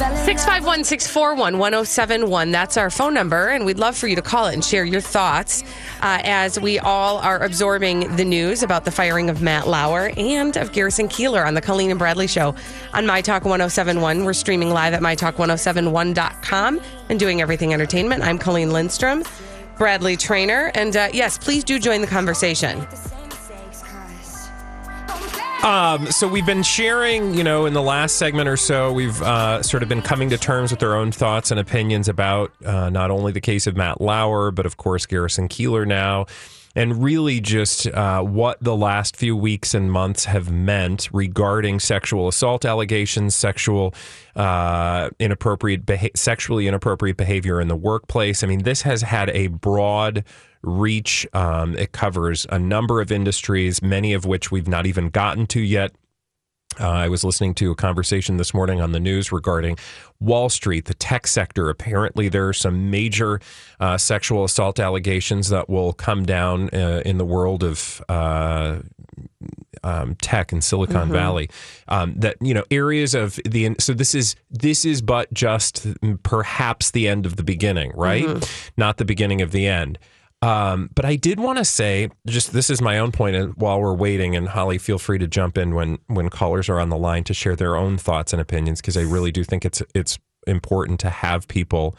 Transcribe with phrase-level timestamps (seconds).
[0.00, 2.50] 651 641 1071.
[2.52, 5.02] That's our phone number, and we'd love for you to call it and share your
[5.02, 5.62] thoughts
[6.00, 10.56] uh, as we all are absorbing the news about the firing of Matt Lauer and
[10.56, 12.54] of Garrison Keillor on the Colleen and Bradley Show
[12.94, 14.24] on My Talk 1071.
[14.24, 18.22] We're streaming live at MyTalk1071.com and doing everything entertainment.
[18.22, 19.22] I'm Colleen Lindstrom,
[19.76, 22.86] Bradley Traynor, and uh, yes, please do join the conversation.
[25.62, 29.62] Um, so we've been sharing, you know, in the last segment or so, we've uh,
[29.62, 33.10] sort of been coming to terms with our own thoughts and opinions about uh, not
[33.10, 36.24] only the case of Matt Lauer, but of course Garrison Keillor now,
[36.76, 42.28] and really just uh, what the last few weeks and months have meant regarding sexual
[42.28, 43.94] assault allegations, sexual
[44.36, 48.44] uh, inappropriate, beha- sexually inappropriate behavior in the workplace.
[48.44, 50.24] I mean, this has had a broad
[50.62, 51.26] reach.
[51.32, 55.60] Um, it covers a number of industries, many of which we've not even gotten to
[55.60, 55.92] yet.
[56.78, 59.76] Uh, I was listening to a conversation this morning on the news regarding
[60.20, 61.68] Wall Street, the tech sector.
[61.68, 63.40] Apparently, there are some major
[63.80, 68.78] uh, sexual assault allegations that will come down uh, in the world of uh,
[69.82, 71.12] um, tech in Silicon Mm-hmm.
[71.12, 71.50] Valley.
[71.88, 75.86] Um, that you know areas of the so this is this is but just
[76.22, 78.24] perhaps the end of the beginning, right?
[78.24, 78.70] Mm-hmm.
[78.76, 79.98] Not the beginning of the end.
[80.42, 83.36] Um, but I did want to say, just this is my own point.
[83.36, 86.80] And while we're waiting, and Holly, feel free to jump in when when callers are
[86.80, 89.64] on the line to share their own thoughts and opinions, because I really do think
[89.64, 91.94] it's it's important to have people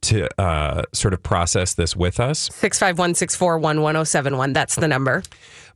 [0.00, 2.48] to uh, sort of process this with us.
[2.52, 4.52] 651 641 1071.
[4.52, 5.22] That's the number.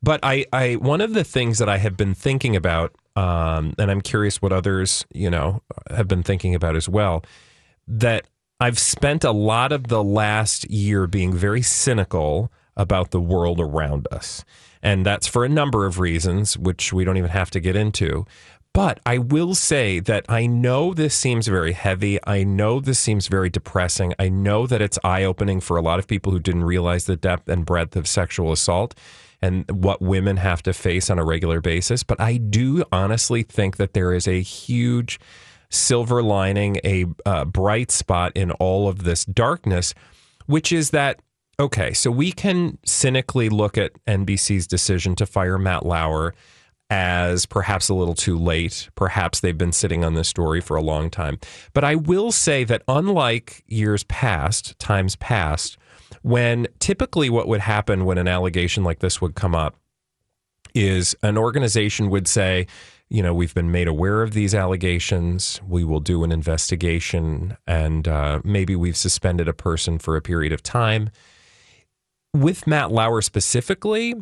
[0.03, 3.91] But I, I one of the things that I have been thinking about, um, and
[3.91, 7.25] I'm curious what others, you know, have been thinking about as well,
[7.87, 8.27] that
[8.61, 14.07] I've spent a lot of the last year being very cynical about the world around
[14.13, 14.45] us.
[14.83, 18.27] And that's for a number of reasons, which we don't even have to get into.
[18.75, 22.19] But I will say that I know this seems very heavy.
[22.27, 24.15] I know this seems very depressing.
[24.19, 27.17] I know that it's eye opening for a lot of people who didn't realize the
[27.17, 28.95] depth and breadth of sexual assault
[29.43, 32.03] and what women have to face on a regular basis.
[32.03, 35.21] But I do honestly think that there is a huge
[35.73, 39.95] silver lining, a uh, bright spot in all of this darkness,
[40.47, 41.21] which is that
[41.59, 46.35] okay, so we can cynically look at NBC's decision to fire Matt Lauer
[46.91, 48.91] as perhaps a little too late.
[48.97, 51.39] Perhaps they've been sitting on this story for a long time.
[51.73, 55.79] But I will say that unlike years past, times past,
[56.23, 59.77] when typically what would happen when an allegation like this would come up
[60.75, 62.67] is an organization would say,
[63.13, 65.61] you know, we've been made aware of these allegations.
[65.69, 70.51] We will do an investigation, and uh, maybe we've suspended a person for a period
[70.51, 71.11] of time.
[72.35, 74.15] With Matt Lauer specifically,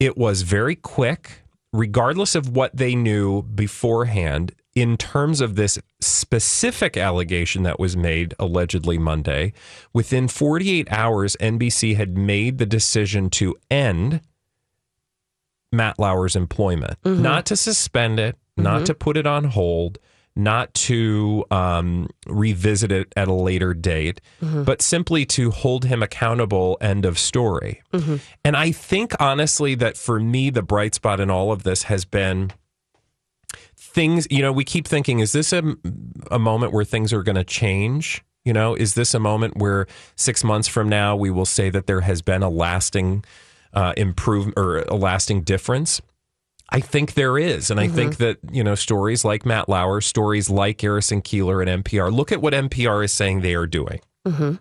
[0.00, 1.42] it was very quick,
[1.72, 4.52] regardless of what they knew beforehand.
[4.74, 9.52] In terms of this specific allegation that was made allegedly Monday,
[9.94, 14.20] within 48 hours, NBC had made the decision to end
[15.72, 17.22] Matt Lauer's employment, mm-hmm.
[17.22, 18.84] not to suspend it, not mm-hmm.
[18.84, 19.98] to put it on hold,
[20.34, 24.64] not to um, revisit it at a later date, mm-hmm.
[24.64, 26.76] but simply to hold him accountable.
[26.80, 27.82] End of story.
[28.44, 32.04] And I think honestly that for me, the bright spot in all of this has
[32.04, 32.52] been
[33.76, 34.26] things.
[34.30, 35.62] You know, we keep thinking, is this a,
[36.30, 38.22] a moment where things are going to change?
[38.44, 41.86] You know, is this a moment where six months from now we will say that
[41.86, 43.24] there has been a lasting
[43.76, 46.00] uh, improvement or a lasting difference?
[46.70, 47.70] I think there is.
[47.70, 48.24] And I think mm-hmm.
[48.24, 52.42] that, you know, stories like Matt Lauer, stories like Garrison Keillor and NPR, look at
[52.42, 54.00] what NPR is saying they are doing.
[54.26, 54.54] Mm-hmm.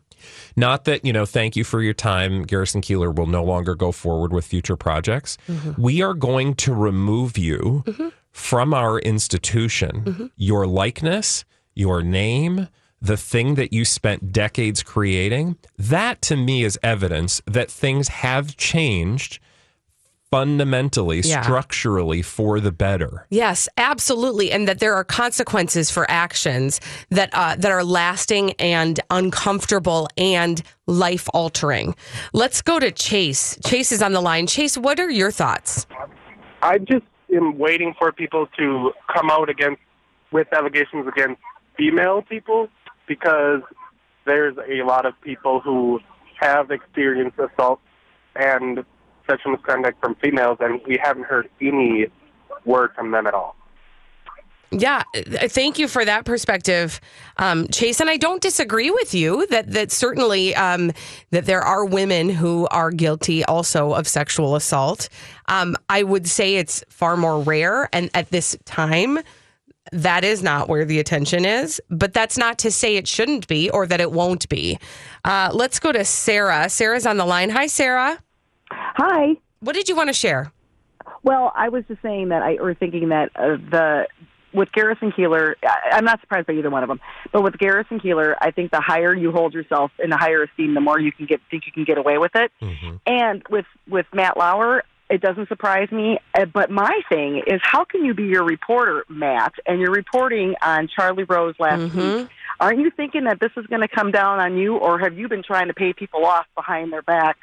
[0.55, 2.43] Not that, you know, thank you for your time.
[2.43, 5.37] Garrison Keillor will no longer go forward with future projects.
[5.47, 5.81] Mm-hmm.
[5.81, 7.83] We are going to remove you
[8.31, 12.67] from our institution, your likeness, your name,
[13.01, 15.57] the thing that you spent decades creating.
[15.77, 19.39] That to me is evidence that things have changed
[20.31, 21.41] fundamentally, Yeah.
[21.41, 23.25] structurally for the better.
[23.29, 28.99] Yes, absolutely, and that there are consequences for actions that uh, that are lasting and
[29.11, 31.95] uncomfortable and life altering.
[32.33, 33.57] Let's go to Chase.
[33.65, 34.47] Chase is on the line.
[34.47, 35.85] Chase, what are your thoughts?
[36.61, 39.81] I just am waiting for people to come out against
[40.31, 41.39] with allegations against
[41.77, 42.67] female people
[43.07, 43.61] because
[44.25, 45.99] there's a lot of people who
[46.39, 47.79] have experienced assault
[48.35, 48.83] and
[49.27, 52.07] sexual misconduct from females, and we haven't heard any
[52.65, 53.55] word from them at all.
[54.71, 56.99] Yeah, uh, thank you for that perspective,
[57.37, 58.01] um, Chase.
[58.01, 60.91] And I don't disagree with you that that certainly um,
[61.29, 65.07] that there are women who are guilty also of sexual assault.
[65.47, 69.19] Um, I would say it's far more rare, and at this time,
[69.91, 71.81] that is not where the attention is.
[71.89, 74.79] But that's not to say it shouldn't be or that it won't be.
[75.23, 76.69] Uh, let's go to Sarah.
[76.69, 77.49] Sarah's on the line.
[77.49, 78.19] Hi, Sarah.
[78.71, 79.35] Hi.
[79.59, 80.51] What did you want to share?
[81.23, 84.07] Well, I was just saying that I or thinking that uh, the
[84.53, 87.01] with Garrison Keillor, I, I'm not surprised by either one of them.
[87.31, 90.73] But with Garrison Keillor, I think the higher you hold yourself in the higher esteem,
[90.73, 92.51] the more you can get think you can get away with it.
[92.61, 92.95] Mm-hmm.
[93.05, 96.19] And with with Matt Lauer, it doesn't surprise me.
[96.33, 100.55] Uh, But my thing is, how can you be your reporter, Matt, and you're reporting
[100.61, 102.19] on Charlie Rose last Mhm.
[102.21, 102.29] week?
[102.59, 105.27] Aren't you thinking that this is going to come down on you, or have you
[105.27, 107.39] been trying to pay people off behind their backs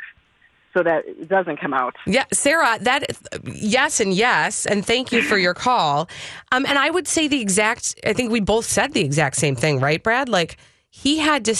[0.74, 1.94] so that it doesn't come out?
[2.06, 3.04] Yeah, Sarah, that
[3.44, 6.08] yes and yes, and thank you for your call.
[6.50, 7.94] Um, and I would say the exact.
[8.06, 10.28] I think we both said the exact same thing, right, Brad?
[10.28, 10.56] Like
[10.88, 11.54] he had to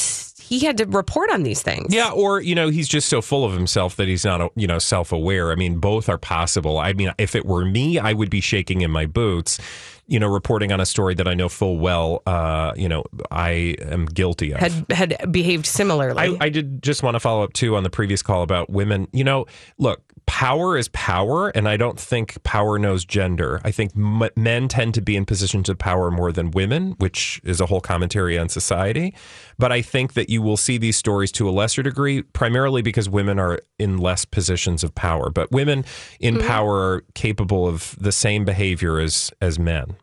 [0.53, 1.95] he had to report on these things.
[1.95, 4.79] Yeah, or you know, he's just so full of himself that he's not, you know,
[4.79, 5.51] self-aware.
[5.51, 6.79] I mean, both are possible.
[6.79, 9.59] I mean, if it were me, I would be shaking in my boots,
[10.07, 13.77] you know, reporting on a story that I know full well, uh, you know, I
[13.81, 14.61] am guilty of.
[14.61, 16.37] had had behaved similarly.
[16.39, 19.09] I, I did just want to follow up too on the previous call about women.
[19.13, 19.47] You know,
[19.79, 23.61] look, power is power, and I don't think power knows gender.
[23.65, 27.41] I think m- men tend to be in positions of power more than women, which
[27.45, 29.15] is a whole commentary on society.
[29.59, 33.09] But I think that you will see these stories to a lesser degree, primarily because
[33.09, 35.31] women are in less positions of power.
[35.31, 35.85] But women
[36.21, 39.97] in power are capable of the same behavior as as men.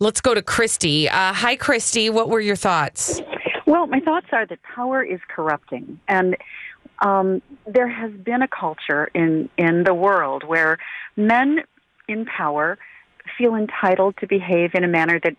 [0.00, 1.08] Let's go to Christy.
[1.08, 2.10] Uh, hi, Christy.
[2.10, 3.20] What were your thoughts?
[3.66, 6.36] Well, my thoughts are that power is corrupting, and
[7.00, 10.78] um, there has been a culture in in the world where
[11.16, 11.60] men
[12.08, 12.78] in power
[13.38, 15.34] feel entitled to behave in a manner that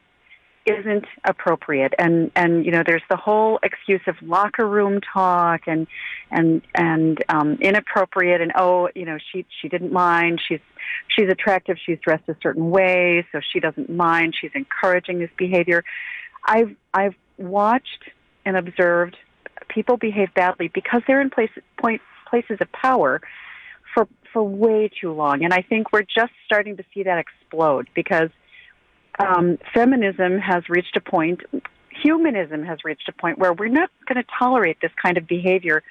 [0.65, 1.93] isn't appropriate.
[1.99, 5.85] And and you know there's the whole excuse of locker room talk and
[6.31, 10.41] and and um inappropriate and oh you know she she didn't mind.
[10.47, 10.61] She's
[11.07, 11.77] she's attractive.
[11.85, 14.35] She's dressed a certain way so she doesn't mind.
[14.39, 15.83] She's encouraging this behavior.
[16.43, 18.09] I've i've watched
[18.45, 19.17] and observed
[19.69, 21.49] people behave badly because they're in place,
[21.79, 22.01] point,
[22.35, 23.21] places of power
[23.93, 27.87] for for way too long and i think we're just starting to see that explode
[27.95, 28.29] because
[29.19, 31.41] um, feminism has reached a point,
[31.89, 35.83] humanism has reached a point where we're not going to tolerate this kind of behavior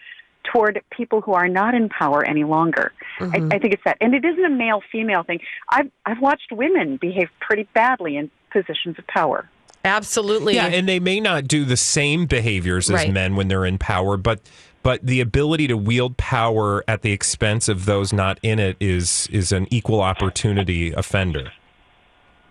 [0.53, 2.93] toward people who are not in power any longer.
[3.19, 5.41] I, I think it's that, and it isn't a male female thing.
[5.71, 9.49] I've I've watched women behave pretty badly in positions of power.
[9.87, 10.55] Absolutely.
[10.55, 13.13] Yeah, and they may not do the same behaviors as Right.
[13.13, 14.41] men when they're in power, but
[14.85, 19.27] but the ability to wield power at the expense of those not in it is
[19.33, 21.51] is an equal opportunity offender.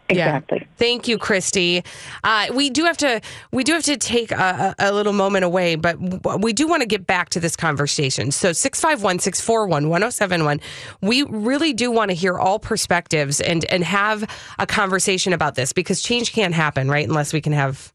[0.09, 0.35] Yeah.
[0.38, 0.68] Exactly.
[0.77, 1.81] Thank you, Christy.
[2.25, 3.21] Uh, we do have to
[3.51, 6.68] we do have to take a, a a little moment away, but w- we do
[6.68, 8.31] want to get back to this conversation.
[8.31, 10.59] So 651-641-1071.
[11.01, 15.71] We really do want to hear all perspectives and and have a conversation about this
[15.71, 17.93] because change can't happen, right, unless we can have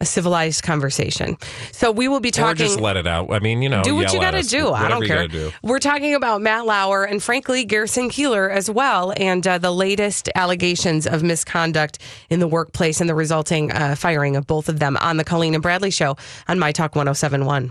[0.00, 1.36] a civilized conversation.
[1.72, 3.32] So we will be Or talking just let it out.
[3.32, 4.70] I mean, you know, do what yell you got to do.
[4.70, 5.26] I don't care.
[5.26, 5.52] do.
[5.62, 10.28] We're talking about Matt Lauer and, frankly, Garrison Keillor as well, and uh, the latest
[10.34, 11.98] allegations of misconduct
[12.28, 15.54] in the workplace and the resulting uh, firing of both of them on the Colleen
[15.54, 17.70] and Bradley show on My Talk 1071.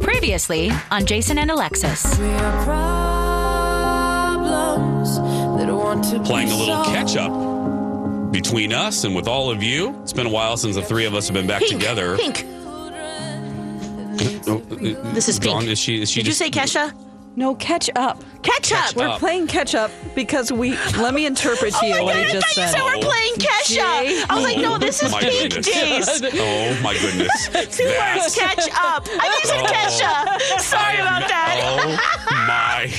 [0.00, 2.02] Previously on Jason and Alexis.
[6.24, 7.51] playing a little catch up
[8.32, 10.00] between us and with all of you.
[10.02, 12.16] It's been a while since the three of us have been back together.
[12.16, 12.44] Pink.
[14.48, 15.70] Oh, uh, This is Dawn, Pink.
[15.72, 16.02] is she?
[16.02, 16.92] Is she Did you say Kesha?
[17.34, 18.22] No, catch up.
[18.42, 18.94] Catch up.
[18.94, 19.18] We're up.
[19.18, 20.76] playing catch up because we.
[20.98, 22.78] Let me interpret to you Oh my what God, he I just thought you said.
[22.78, 26.20] said we're playing catch up, I was like, no, this is my Pink goodness.
[26.20, 26.34] Days.
[26.42, 27.48] Oh my goodness!
[27.76, 29.06] Two That- words, catch up.
[29.08, 29.72] I think you said oh.
[29.72, 30.60] Kesha.
[30.60, 31.60] Sorry about that.
[31.64, 32.90] Oh my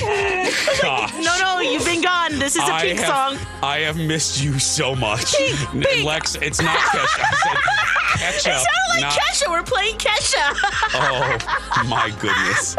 [0.82, 1.12] gosh!
[1.24, 2.38] No, no, you've been gone.
[2.38, 3.46] This is a I Pink have, song.
[3.62, 5.34] I have missed you so much.
[5.36, 6.04] Pink, N- Pink.
[6.04, 7.24] Lex, it's not Kesha.
[7.26, 8.64] I said catch It up.
[8.64, 9.50] sounded like not- Kesha.
[9.50, 10.54] We're playing Kesha.
[11.76, 12.76] Oh my goodness.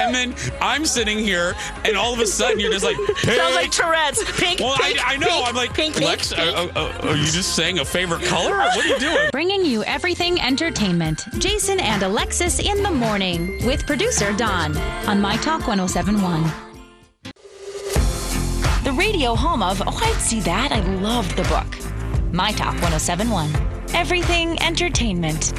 [0.00, 1.54] and then I'm sitting here,
[1.84, 4.22] and all of a sudden you're just like, Sounds like Tourette's.
[4.40, 5.28] Pink, Well, pink, I, I know.
[5.28, 6.56] pink, I'm like, pink, pink, Lex, pink.
[6.56, 8.56] uh, uh, are you just saying a favorite color?
[8.56, 9.28] What are you doing?
[9.32, 11.24] Bringing you everything entertainment.
[11.38, 16.42] Jason and Alexis in the morning with producer Don on My Talk 1071.
[18.84, 20.72] The radio home of Oh, I'd See That.
[20.72, 21.66] I loved the book.
[22.32, 23.50] My Talk 1071.
[23.94, 25.52] Everything entertainment.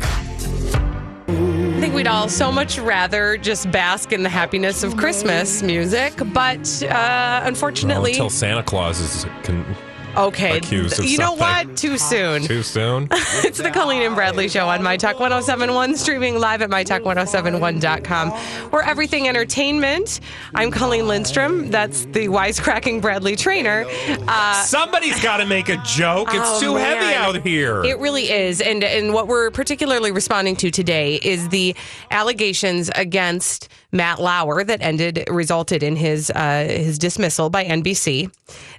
[1.28, 6.14] I think we'd all so much rather just bask in the happiness of Christmas music,
[6.34, 9.76] but uh, unfortunately, until Santa Claus is con-
[10.16, 10.58] okay.
[10.58, 11.70] accused of you know something.
[11.70, 11.78] what?
[11.78, 12.42] Too soon.
[12.44, 13.08] too soon.
[13.12, 18.72] it's the Colleen and Bradley Show on My Talk 1071, streaming live at MyTalk1071.com.
[18.72, 20.20] We're everything entertainment.
[20.56, 21.70] I'm Colleen Lindstrom.
[21.72, 23.86] That's the wisecracking Bradley Traynor.
[24.28, 26.30] Uh, Somebody's got to make a joke.
[26.32, 27.84] It's Oh, too heavy out here.
[27.84, 28.62] It really is.
[28.62, 31.76] And and what we're particularly responding to today is the
[32.12, 38.32] allegations against Matt Lauer that ended resulted in his uh, his dismissal by NBC.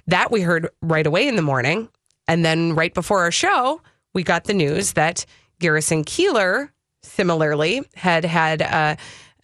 [0.07, 1.89] That we heard right away in the morning.
[2.27, 3.81] And then right before our show,
[4.13, 5.25] we got the news that
[5.59, 6.69] Garrison Keillor
[7.03, 8.95] similarly had had uh,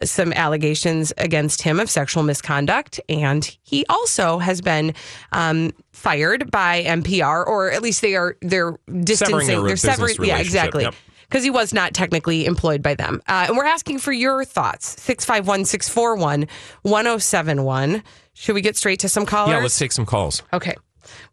[0.03, 4.93] some allegations against him of sexual misconduct, and he also has been
[5.31, 9.47] um, fired by NPR, or at least they are they're distancing.
[9.47, 10.15] their they're severing.
[10.23, 10.83] Yeah, exactly.
[10.83, 10.95] yep.
[11.29, 13.21] Because he was not technically employed by them.
[13.25, 15.01] Uh, and we're asking for your thoughts.
[15.01, 16.47] 651 641
[16.81, 18.03] 1071.
[18.33, 19.51] Should we get straight to some callers?
[19.53, 20.43] yeah, let's take some calls.
[20.51, 20.75] Okay.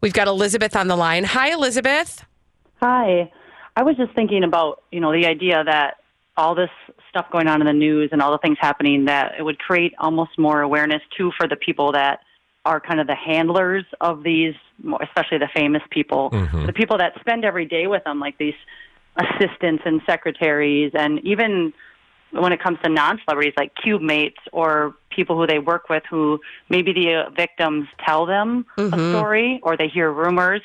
[0.01, 1.23] We've got Elizabeth on the line.
[1.23, 2.25] Hi, Elizabeth.
[2.77, 3.31] Hi.
[3.75, 5.97] I was just thinking about, you know, the idea that
[6.37, 6.69] all this
[7.09, 9.93] stuff going on in the news and all the things happening that it would create
[9.99, 12.21] almost more awareness too for the people that
[12.65, 14.53] are kind of the handlers of these,
[15.01, 16.65] especially the famous people, mm-hmm.
[16.65, 18.53] the people that spend every day with them, like these
[19.17, 21.73] assistants and secretaries, and even
[22.31, 26.39] when it comes to non-celebrities like cube mates or people who they work with who
[26.69, 30.61] maybe the uh, victims tell them a story or they hear rumors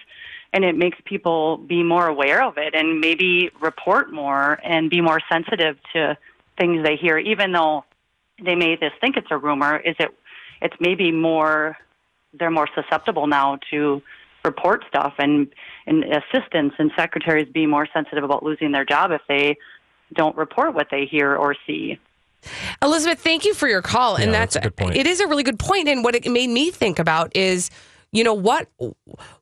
[0.53, 5.01] and it makes people be more aware of it and maybe report more and be
[5.01, 6.17] more sensitive to
[6.59, 7.85] things they hear even though
[8.43, 9.79] they may just think it's a rumor.
[9.79, 10.11] Is it
[10.61, 11.77] it's maybe more
[12.39, 14.03] they're more susceptible now to
[14.45, 15.49] report stuff and
[15.87, 19.57] and assistants and secretaries be more sensitive about losing their job if they
[20.13, 21.99] don't report what they hear or see.
[22.83, 24.17] Elizabeth, thank you for your call.
[24.17, 24.97] and Yeah, that's, that's a good point.
[24.97, 25.89] It is a really good point.
[25.89, 27.71] And what it made me think about is,
[28.13, 28.69] you know, what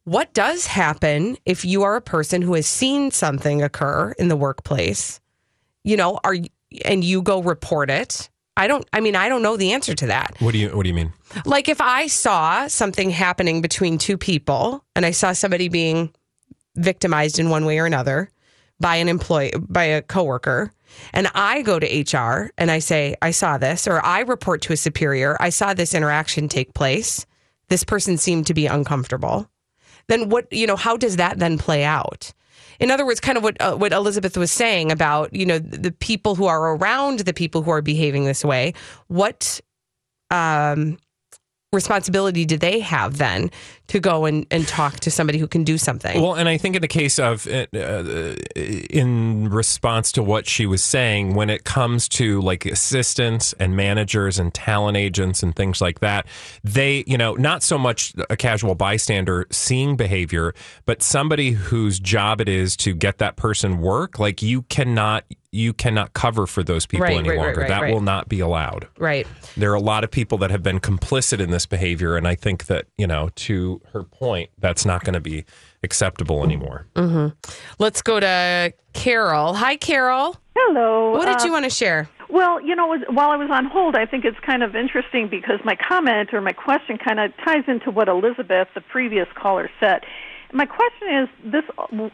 [0.04, 4.36] what does happen if you are a person who has seen something occur in the
[4.36, 5.20] workplace?
[5.84, 6.36] You know, are
[6.84, 8.30] and you go report it.
[8.56, 8.86] I don't.
[8.92, 10.36] I mean, I don't know the answer to that.
[10.38, 11.12] What do you What do you mean?
[11.44, 16.14] Like if I saw something happening between two people and I saw somebody being
[16.76, 18.30] victimized in one way or another
[18.82, 20.70] by an employee by a coworker
[21.12, 24.72] and I go to HR and I say I saw this or I report to
[24.72, 25.36] a superior.
[25.40, 27.26] I saw this interaction take place.
[27.68, 29.48] This person seemed to be uncomfortable.
[30.08, 32.32] Then what you know how does that then play out?
[32.80, 35.92] In other words kind of what uh, what Elizabeth was saying about you know the
[35.92, 38.74] people who are around the people who are behaving this way
[39.08, 39.60] what
[40.30, 40.98] um
[41.72, 43.50] responsibility do they have then
[43.92, 46.76] to go and, and talk to somebody who can do something Well, and I think
[46.76, 48.34] in the case of, uh, uh,
[48.88, 54.38] in response to what she was saying, when it comes to like assistants and managers
[54.38, 56.26] and talent agents and things like that,
[56.64, 60.54] they, you know, not so much a casual bystander seeing behavior,
[60.86, 64.18] but somebody whose job it is to get that person work.
[64.18, 67.60] Like you cannot, you cannot cover for those people Right, any right, longer.
[67.60, 68.88] right, that will not be allowed.
[68.96, 72.26] right There are a lot of people that have been complicit in this behavior, and
[72.26, 75.44] I think that you know, to her point, that's not going to be
[75.82, 76.86] acceptable anymore.
[77.78, 81.10] let's go to carol hi carol Hello.
[81.12, 83.94] what did Uh, you want to share Well, you know, while I was on hold,
[83.96, 87.64] I think it's kind of interesting because my comment or my question kind of ties
[87.68, 90.02] into what Elizabeth, the previous caller, said.
[90.52, 91.64] My question is this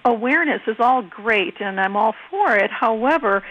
[0.05, 2.71] awareness is all great, and I'm all for it.
[2.71, 3.43] However,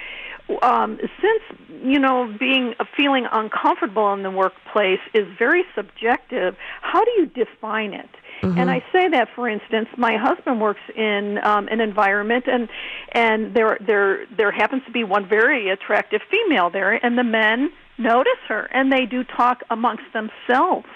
[0.62, 7.12] um, since you know being feeling uncomfortable in the workplace is very subjective, how do
[7.18, 8.10] you define it?
[8.44, 12.70] And I say that, for instance, my husband works in um, an environment, and
[13.12, 17.72] and there there there happens to be one very attractive female there, and the men
[17.98, 20.88] notice her, and they do talk amongst themselves.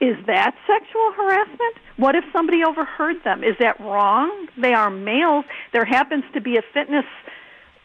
[0.00, 1.76] Is that sexual harassment?
[1.96, 3.42] What if somebody overheard them?
[3.42, 4.48] Is that wrong?
[4.60, 5.44] They are males.
[5.72, 7.06] There happens to be a fitness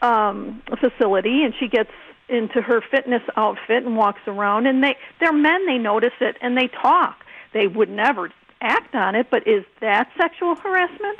[0.02, 1.92] um, facility, and she gets
[2.28, 5.66] into her fitness outfit and walks around, and they they're men.
[5.66, 7.24] They notice it and they talk.
[7.54, 11.20] They would never act on it, but is that sexual harassment?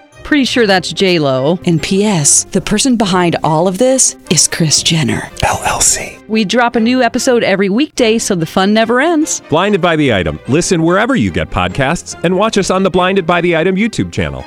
[0.23, 1.59] Pretty sure that's J Lo.
[1.65, 2.45] And P.S.
[2.45, 6.25] The person behind all of this is Kris Jenner LLC.
[6.27, 9.41] We drop a new episode every weekday, so the fun never ends.
[9.49, 10.39] Blinded by the item.
[10.47, 14.11] Listen wherever you get podcasts, and watch us on the Blinded by the Item YouTube
[14.11, 14.45] channel.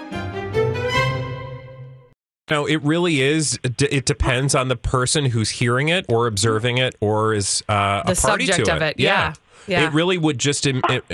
[2.51, 3.59] No, it really is.
[3.63, 8.13] It depends on the person who's hearing it or observing it or is uh, The
[8.13, 9.35] a party subject to of it, yeah.
[9.67, 9.87] Yeah.
[9.87, 11.05] It really would just it, it,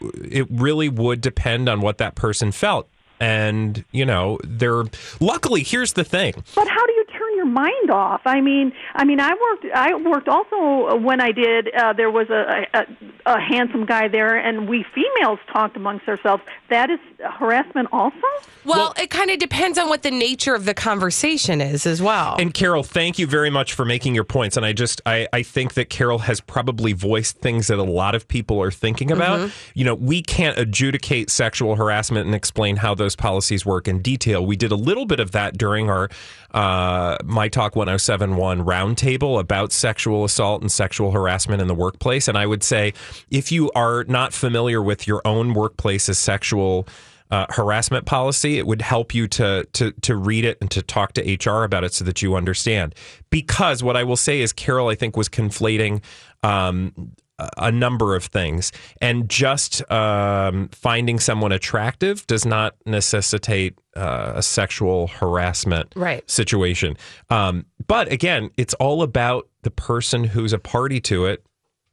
[0.00, 2.88] it really would depend on what that person felt.
[3.20, 4.84] And, you know, they're
[5.20, 6.34] luckily here's the thing.
[6.54, 7.04] But how do you
[7.42, 8.22] your mind off?
[8.24, 9.66] I mean, I mean, I worked.
[9.74, 11.74] I worked also when I did.
[11.74, 12.86] Uh, there was a, a
[13.26, 16.42] a handsome guy there, and we females talked amongst ourselves.
[16.70, 18.16] That is harassment, also.
[18.64, 22.36] Well, it kind of depends on what the nature of the conversation is as well.
[22.38, 24.56] And Carol, thank you very much for making your points.
[24.56, 28.14] And I just I, I think that Carol has probably voiced things that a lot
[28.14, 29.40] of people are thinking about.
[29.40, 29.52] Mhm.
[29.74, 34.44] You know, we can't adjudicate sexual harassment and explain how those policies work in detail.
[34.44, 36.08] We did a little bit of that during our
[36.52, 42.28] uh, My Talk 1071 roundtable about sexual assault and sexual harassment in the workplace.
[42.28, 42.92] And I would say
[43.30, 46.86] if you are not familiar with your own workplace's sexual
[47.30, 51.14] uh, harassment policy, it would help you to to to read it and to talk
[51.14, 52.94] to HR about it so that you understand.
[53.30, 56.02] Because what I will say is, Carol, I think was conflating.
[56.42, 57.12] Um,
[57.56, 64.42] a- number of things, and just um, finding someone attractive does not necessitate uh, a
[64.42, 66.28] sexual harassment Right.
[66.30, 66.96] situation.
[67.30, 71.44] Um, but again, it's all about the person who's a party to it,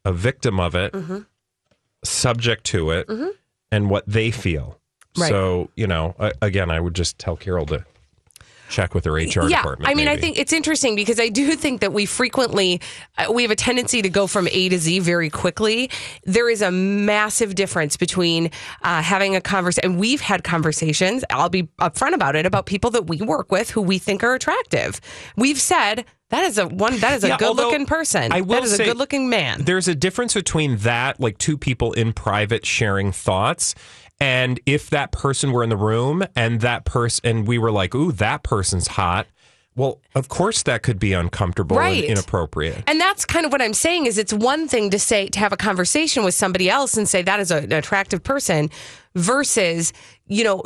[0.05, 1.25] a victim of it, Mhm.
[2.03, 3.31] subject to it, Mhm.
[3.71, 4.79] and what they feel.
[5.17, 5.29] Right.
[5.29, 7.83] So, you know, again, I would just tell Carol to
[8.69, 9.89] check with her HR yeah, department.
[9.89, 12.81] I mean, I think it's interesting because I do think that we frequently
[13.17, 15.89] uh, we have a tendency to go from A to Z very quickly.
[16.23, 18.51] There is a massive difference between
[18.83, 21.23] uh, having a conversation, and we've had conversations.
[21.29, 24.33] I'll be upfront about it about people that we work with who we think are
[24.33, 25.01] attractive.
[25.35, 28.31] We've said that is a one that is a Yeah, good looking person.
[28.31, 29.63] I will that is say a good looking man.
[29.63, 33.73] There's a difference between that, like two people in private sharing thoughts,
[34.19, 37.93] and if that person were in the room and that person, and we were like,
[37.95, 39.27] "Ooh, that person's hot."
[39.75, 42.03] Well, of course, that could be uncomfortable Right.
[42.03, 42.83] and inappropriate.
[42.85, 45.53] And that's kind of what I'm saying is it's one thing to say to have
[45.53, 48.69] a conversation with somebody else and say that is a, an attractive person
[49.15, 49.93] versus
[50.27, 50.63] you know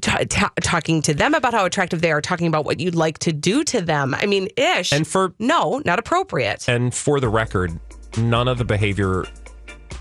[0.00, 3.18] t- t- talking to them about how attractive they are talking about what you'd like
[3.20, 4.12] to do to them.
[4.14, 4.92] I mean, ish.
[4.92, 6.68] And for no, not appropriate.
[6.68, 7.78] And for the record,
[8.18, 9.24] none of the behavior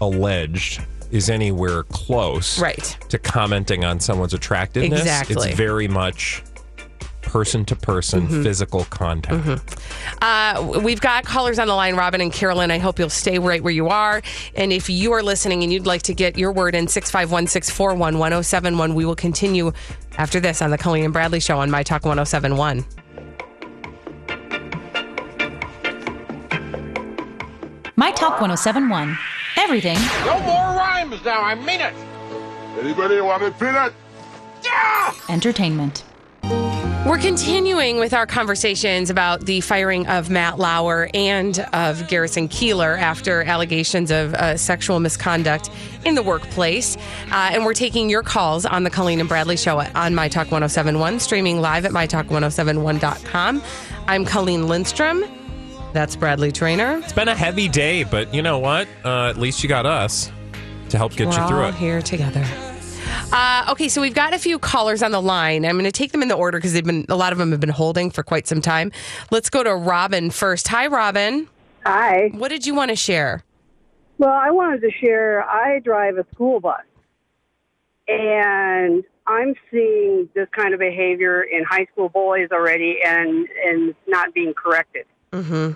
[0.02, 2.98] alleged is anywhere close Right.
[3.10, 5.00] to commenting on someone's attractiveness.
[5.02, 5.50] Exactly.
[5.50, 6.44] It's very much
[7.22, 8.44] person to person Mhm.
[8.44, 9.62] physical contact.
[10.22, 12.72] Uh, we've got callers on the line, Robin and Carolyn.
[12.72, 14.22] I hope you'll stay right where you are.
[14.56, 18.18] And if you are listening and you'd like to get your word in 651 641
[18.18, 19.72] 1071, we will continue
[20.18, 22.84] after this on the Colleen and Bradley Show on My Talk 1071.
[27.96, 29.18] My Talk 1071.
[29.58, 31.94] Everything No more rhymes now, I mean it.
[32.80, 33.94] Anybody want a peanut?
[34.64, 35.14] Yeah!
[35.30, 36.04] Entertainment.
[37.06, 43.00] We're continuing with our conversations about the firing of Matt Lauer and of Garrison Keillor
[43.00, 45.72] after allegations of uh, sexual misconduct
[46.06, 46.98] in the workplace.
[47.32, 50.52] Uh, and we're taking your calls on the Colleen and Bradley Show on My Talk
[50.52, 53.64] 1071, streaming live at MyTalk1071.com.
[54.08, 55.24] I'm Colleen Lindstrom.
[55.92, 57.00] That's Bradley Traynor.
[57.04, 58.88] It's been a heavy day, but you know what?
[59.04, 60.32] Uh, at least you got us
[60.90, 61.76] to help get We're you through all it.
[61.76, 62.46] here together.
[63.32, 65.66] Uh, okay, so we've got a few callers on the line.
[65.66, 67.52] I'm going to take them in the order because they've been a lot of them
[67.52, 68.92] have been holding for quite some time.
[69.32, 70.68] Let's go to Robin first.
[70.68, 71.48] Hi, Robin.
[71.86, 72.30] Hi.
[72.34, 73.44] What did you want to share?
[74.20, 75.44] Well, I wanted to share.
[75.44, 76.82] I drive a school bus,
[78.08, 84.34] and I'm seeing this kind of behavior in high school boys already, and and not
[84.34, 85.06] being corrected.
[85.32, 85.72] Mm-hmm.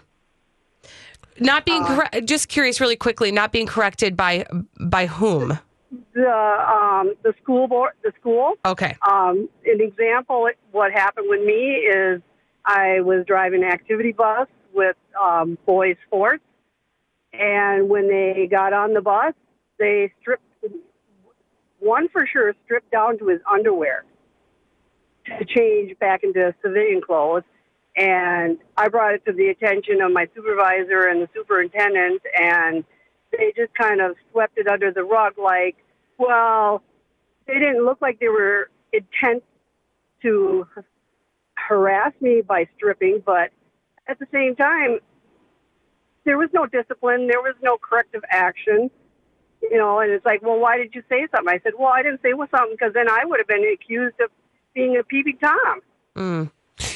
[1.40, 2.26] Not being Uh, correct.
[2.26, 3.32] Just curious, really quickly.
[3.32, 4.46] Not being corrected by
[4.80, 5.60] by whom?
[6.14, 8.54] The um, the school board, the school.
[8.66, 8.96] Okay.
[9.08, 12.22] Um, an example, what happened with me is
[12.66, 16.44] I was driving an activity bus with um, boys sports,
[17.34, 19.34] and when they got on the bus,
[19.80, 20.44] they stripped
[21.80, 24.06] one for sure stripped down to his underwear
[25.26, 27.44] to change back into civilian clothes.
[27.96, 32.84] And I brought it to the attention of my supervisor and the superintendent, and
[33.32, 35.78] they just kind of swept it under the rug like,
[36.18, 36.82] Well,
[37.48, 39.44] they didn't look like they were intent
[40.24, 40.68] to
[41.56, 43.52] harass me by stripping, but
[44.08, 45.00] at the same time,
[46.26, 47.28] there was no discipline.
[47.28, 48.90] There was no corrective action.
[49.62, 51.54] You know, and it's like, well, why did you say something?
[51.54, 54.30] I said, well, I didn't say something because then I would have been accused of
[54.74, 55.80] being a peeping tom.
[56.18, 56.52] Mm.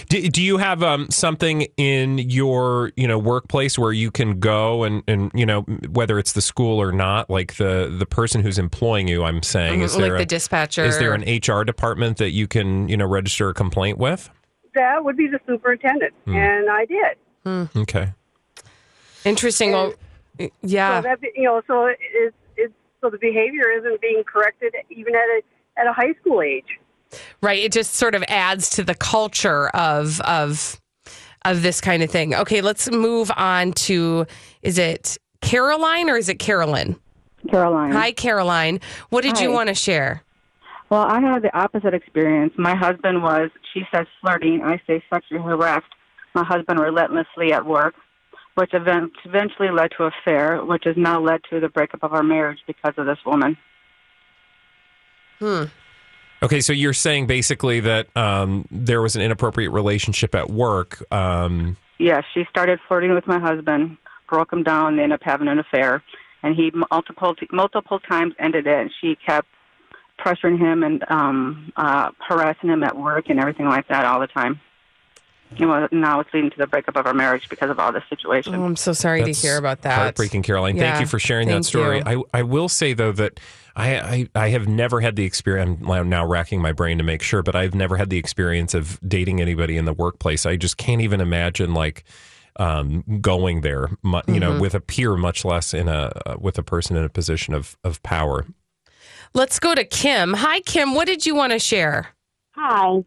[0.10, 4.84] Do, do you have um, something in your you know workplace where you can go
[4.84, 8.58] and, and you know whether it's the school or not, like the the person who's
[8.58, 9.24] employing you?
[9.24, 10.84] I'm saying, is Mhm, like there the a, dispatcher.
[10.86, 14.30] Is there an HR department that you can you know register a complaint with?
[14.76, 16.36] That would be the superintendent, Hmm.
[16.36, 17.70] and I did.
[17.76, 18.10] Okay.
[19.26, 19.72] Interesting.
[19.72, 19.94] Well,
[20.62, 21.02] yeah.
[21.02, 25.22] So that you know, so it's it's so the behavior isn't being corrected even at
[25.22, 25.42] a
[25.78, 26.80] at a high school age.
[27.42, 27.60] Right.
[27.60, 30.80] It just sort of adds to the culture of of
[31.46, 32.36] of this kind of thing.
[32.36, 34.26] Okay, let's move on to
[34.62, 37.00] is it Caroline or is it Carolyn?
[37.50, 37.92] Caroline.
[37.92, 38.80] Hi, Caroline.
[39.10, 40.24] What did you want to share?
[40.90, 42.54] Well, I had the opposite experience.
[42.58, 45.86] My husband was, she says flirting, I say sexually harassed
[46.34, 47.96] my husband relentlessly at work,
[48.56, 52.14] which event- eventually led to a affair, which has now led to the breakup of
[52.14, 53.58] our marriage because of this woman.
[55.40, 55.66] Hmm.
[56.48, 61.04] Okay, so you're saying basically that um, there was an inappropriate relationship at work.
[61.12, 63.98] Um, Yes, she started flirting with my husband,
[64.30, 66.02] broke him down, they ended up having an affair,
[66.44, 68.80] and he multiple multiple times ended it.
[68.80, 69.50] And She kept
[70.24, 74.28] pressuring him and um, uh, harassing him at work and everything like that all the
[74.28, 74.62] time.
[75.58, 78.04] And well, now it's leading to the breakup of our marriage because of all this
[78.10, 78.54] situation.
[78.54, 79.96] Oh, I'm so sorry That's to hear about that.
[79.98, 80.78] Heartbreaking, Caroline.
[80.78, 81.98] Thank you for sharing that story.
[82.06, 82.26] you.
[82.34, 83.40] I, I will say though that
[83.76, 85.82] I, I I have never had the experience.
[85.88, 89.00] I'm now racking my brain to make sure, but I've never had the experience of
[89.08, 90.46] dating anybody in the workplace.
[90.46, 92.04] I just can't even imagine like
[92.60, 93.90] um, going there,
[94.28, 94.60] you know, Mhm.
[94.60, 97.78] with a peer, much less in a uh, with a person in a position of
[97.84, 98.46] of power.
[99.34, 100.34] Let's go to Kim.
[100.34, 100.96] Hi, Kim.
[100.96, 102.08] What did you want to share?
[102.56, 103.04] Hi.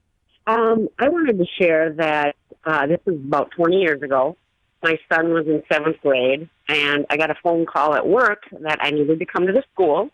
[0.50, 2.34] Um, I wanted to share that
[2.64, 4.36] uh, this is about 20 years ago.
[4.82, 8.78] My son was in seventh grade, and I got a phone call at work that
[8.80, 10.10] I needed to come to the school,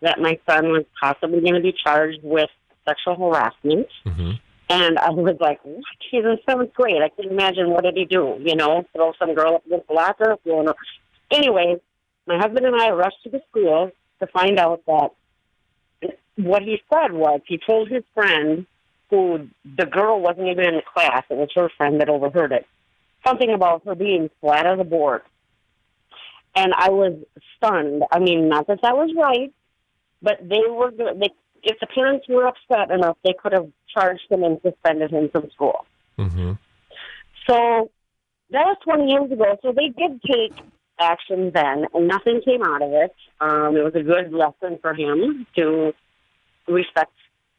[0.00, 2.50] that my son was possibly going to be charged with
[2.86, 3.88] sexual harassment.
[4.68, 5.82] And I was like, what?
[6.10, 7.02] He's in seventh grade.
[7.02, 8.36] I can't imagine what did he do?
[8.40, 10.36] You know, throw some girl up against the locker?
[10.44, 10.74] You know.
[11.32, 11.80] Anyway,
[12.26, 13.90] my husband and I rushed to the school
[14.20, 15.10] to find out that
[16.36, 18.66] what he said was he told his friend
[19.12, 19.46] who
[19.76, 22.66] the girl wasn't even in the class, it was her friend that overheard it.
[23.26, 25.20] Something about her being flat as a board.
[26.56, 27.12] And I was
[27.56, 28.04] stunned.
[28.10, 29.52] I mean, not that that was right,
[30.22, 31.30] but they were they
[31.62, 35.50] if the parents were upset enough, they could have charged him and suspended him from
[35.50, 35.84] school.
[36.18, 36.52] Mm-hmm.
[37.46, 37.90] So
[38.50, 39.58] that was 20 years ago.
[39.62, 40.54] So they did take
[40.98, 43.14] action then, and nothing came out of it.
[43.40, 45.92] Um, it was a good lesson for him to
[46.66, 47.12] respect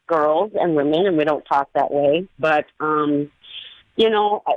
[0.06, 2.26] girls and women, and we don't talk that way.
[2.38, 3.30] But um,
[3.96, 4.52] you know, I,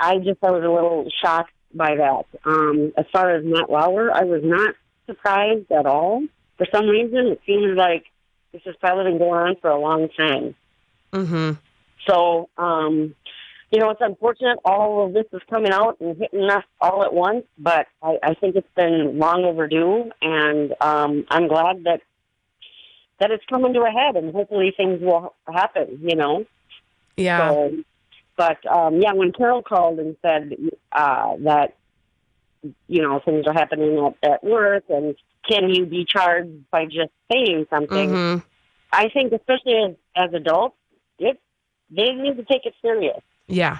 [0.00, 2.24] I just I was a little shocked by that.
[2.44, 4.74] Um, as far as Matt Lauer, I was not
[5.06, 6.22] surprised at all.
[6.58, 8.04] For some reason, it seems like
[8.52, 10.54] this has probably been going on for a long time.
[11.12, 11.52] Mm-hmm.
[12.06, 13.14] So, um,
[13.70, 17.14] you know, it's unfortunate all of this is coming out and hitting us all at
[17.14, 22.02] once, but I, I think it's been long overdue, and um, I'm glad that
[23.22, 25.98] that it's coming to a head, and hopefully things will happen.
[26.02, 26.44] You know.
[27.16, 27.50] Yeah.
[27.50, 27.76] So,
[28.36, 30.52] but um, yeah, when Carol called and said
[30.90, 31.76] uh, that
[32.88, 35.14] you know things are happening at, at work, and
[35.48, 38.10] can you be charged by just saying something?
[38.10, 38.42] Mhm.
[38.92, 40.76] I think, especially as, as adults,
[41.18, 41.40] it
[41.90, 43.20] they need to take it serious.
[43.46, 43.78] Yeah.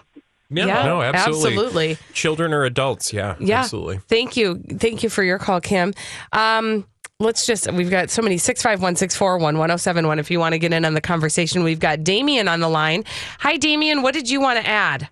[0.54, 1.52] Yeah, Yeah, no, absolutely.
[1.54, 1.98] absolutely.
[2.12, 3.60] Children or adults, yeah, Yeah.
[3.60, 3.98] absolutely.
[4.08, 4.56] Thank you.
[4.78, 5.94] Thank you for your call, Kim.
[6.32, 6.84] Um,
[7.20, 10.84] let's just, we've got so many 651 641 1071 if you want to get in
[10.84, 11.62] on the conversation.
[11.62, 13.04] We've got Damien on the line.
[13.40, 14.02] Hi, Damien.
[14.02, 15.08] What did you want to add?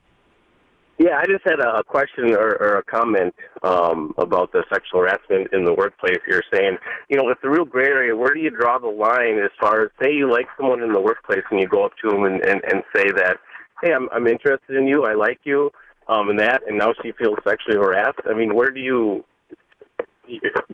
[0.99, 5.49] Yeah, I just had a question or, or a comment um, about the sexual harassment
[5.51, 6.19] in the workplace.
[6.29, 6.77] You're saying,
[7.09, 8.15] you know, it's a real gray area.
[8.15, 11.01] Where do you draw the line as far as, say, you like someone in the
[11.01, 13.39] workplace and you go up to them and, and, and say that,
[13.81, 15.71] hey, I'm, I'm interested in you, I like you,
[16.09, 18.21] um, and that, and now she feels sexually harassed?
[18.29, 19.25] I mean, where do you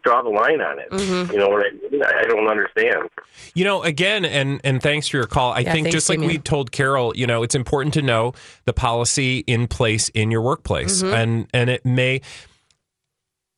[0.03, 0.91] draw the line on it?
[0.91, 1.33] Mm-hmm.
[1.33, 2.03] You know what I mean?
[2.03, 3.09] I, I don't understand.
[3.55, 5.53] You know, again, and and thanks for your call.
[5.53, 8.33] I Yeah, think just like we told Carol, you know, it's important to know
[8.65, 11.13] the policy in place in your workplace, Mhm.
[11.15, 12.21] and and it may.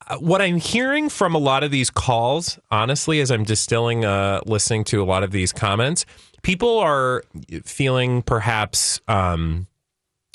[0.09, 4.41] uh, What I'm hearing from a lot of these calls, honestly, as I'm distilling, uh,
[4.47, 6.07] listening to a lot of these comments,
[6.43, 7.25] people are
[7.65, 9.67] feeling perhaps, um,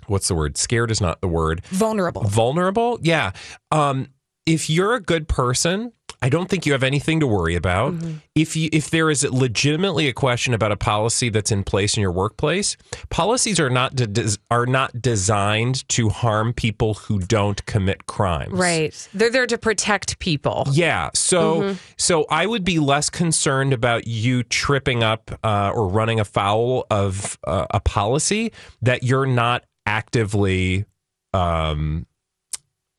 [0.08, 0.58] what's the word?
[0.58, 1.64] Scared is not the word.
[1.68, 2.24] Vulnerable.
[2.24, 3.32] Vulnerable, yeah.
[3.72, 4.10] Um,
[4.46, 7.94] if you're a good person, I don't think you have anything to worry about.
[7.94, 8.14] Mm-hmm.
[8.34, 12.02] If you if there is legitimately a question about a policy that's in place in
[12.02, 12.78] your workplace,
[13.10, 18.54] policies are not de- are not designed to harm people who don't commit crimes.
[18.54, 19.10] Right.
[19.14, 20.66] They're there to protect people.
[20.72, 21.10] Yeah.
[21.14, 21.78] So Mhm.
[21.98, 27.38] so I would be less concerned about you tripping up uh, or running afoul of
[27.46, 30.86] uh, a policy that you're not actively
[31.34, 32.06] um,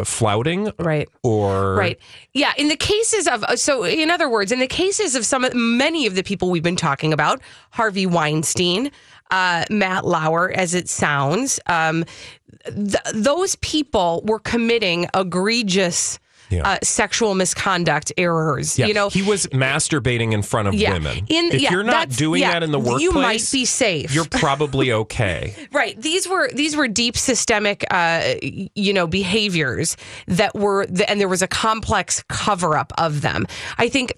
[0.02, 0.72] flouting.
[0.78, 1.08] Right.
[1.22, 1.98] Or Right.
[2.32, 2.52] Yeah.
[2.56, 6.06] In the cases of, uh, so in other words, in the cases of some, many
[6.06, 8.90] of the people we've been talking about, Harvey Weinstein,
[9.30, 12.04] uh, Matt Lauer, as it sounds, um,
[12.66, 16.18] th- those people were committing egregious
[16.54, 16.68] Yeah.
[16.68, 18.78] uh, sexual misconduct errors.
[18.78, 20.92] Yeah, You know, he was masturbating in front of Yeah.
[20.92, 21.26] women.
[21.28, 24.14] In- if you're not doing that in the workplace, you might be safe.
[24.14, 25.54] You're probably okay.
[25.72, 26.00] Right.
[26.00, 31.42] These were these were deep systemic, uh, you know, behaviors that were, and there was
[31.42, 33.46] a complex cover up of them.
[33.78, 34.12] I think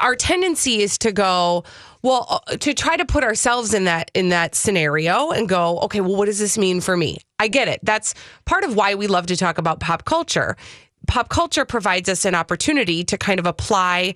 [0.00, 1.64] our tendency is to go,
[2.02, 6.00] well, uh, to try to put ourselves in that in that scenario and go, okay,
[6.00, 7.18] well, what does this mean for me?
[7.38, 7.80] I get it.
[7.82, 10.56] That's part of why we love to talk about pop culture.
[11.06, 14.14] Pop culture provides us an opportunity to kind of apply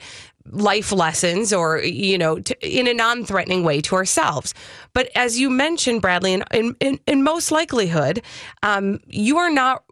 [0.51, 4.55] life lessons or you know to, in a non-threatening way to ourselves.
[4.95, 8.23] But as you mentioned bradley in, in, in, in most likelihood
[8.63, 9.85] um, you are not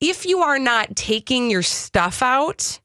[0.00, 2.80] if you are not taking your stuff out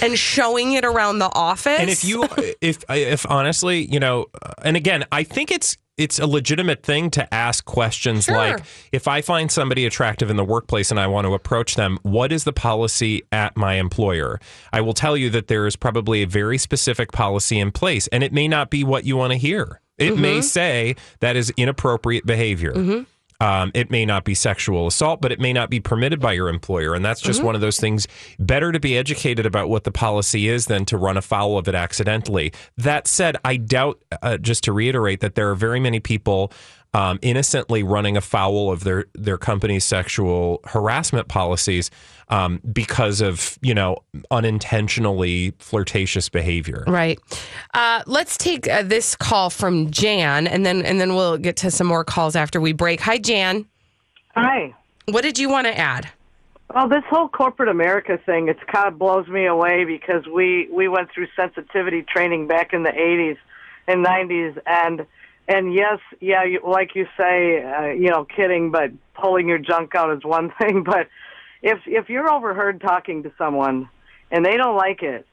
[0.00, 2.28] and showing it around the office And if you,
[2.60, 4.26] if, if honestly, you know,
[4.62, 8.34] and again, I think it's it's a legitimate thing to ask questions Sure.
[8.36, 11.98] like, if I find somebody attractive in the workplace and I want to approach them,
[12.02, 14.40] what is the policy at my employer?
[14.72, 18.22] I will tell you that there is probably a very specific policy in place, and
[18.24, 19.80] it may not be what you want to hear.
[19.98, 20.44] It may Mhm.
[20.44, 22.72] say that is inappropriate behavior.
[22.72, 23.04] Mhm.
[23.40, 26.48] Um, it may not be sexual assault, but it may not be permitted by your
[26.48, 26.94] employer.
[26.94, 27.44] And that's just Mhm.
[27.44, 28.06] one of those things.
[28.38, 31.74] Better to be educated about what the policy is than to run afoul of it
[31.74, 32.52] accidentally.
[32.76, 36.52] That said, I doubt, uh, just to reiterate, that there are very many people
[36.92, 41.90] um, innocently running afoul of their, their company's sexual harassment policies
[42.28, 43.96] um, because of, you know,
[44.30, 46.84] unintentionally flirtatious behavior.
[46.86, 47.18] right
[47.74, 51.70] uh, let's take uh, this call from jan and then and then we'll get to
[51.70, 53.66] some more calls after we break hi jan
[54.34, 54.74] Hi.
[55.06, 56.08] what did you want to add
[56.74, 60.86] Well, this whole corporate America thing, it kind of blows me away because we we
[60.88, 63.38] went through sensitivity training back in the 80s
[63.88, 65.06] and 90s and
[65.48, 69.94] and yes, yeah, you, like you say, uh, you know, kidding, but pulling your junk
[69.94, 71.08] out is one thing, but
[71.62, 73.88] if if you're overheard talking to someone
[74.30, 75.26] and they don't like it,